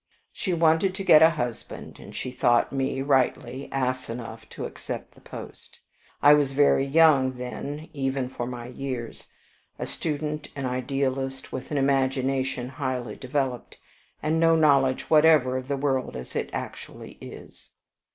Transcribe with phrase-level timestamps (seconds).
[0.33, 5.13] She wanted to get a husband, and she thought me rightly ass enough to accept
[5.13, 5.79] the post.
[6.23, 9.27] I was very young then even for my years,
[9.77, 13.77] a student, an idealist, with an imagination highly developed,
[14.23, 17.69] and no knowledge whatever of the world as it actually is.